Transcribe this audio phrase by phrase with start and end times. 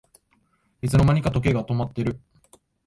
[0.81, 2.19] いつの間にか時計が止まってる